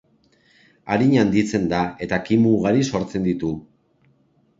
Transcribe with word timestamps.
Arin 0.95 1.11
handitzen 1.23 1.67
da 1.73 1.81
eta 2.05 2.19
kimu 2.29 2.53
ugari 2.61 2.87
sortzen 2.95 3.29
ditu. 3.29 3.51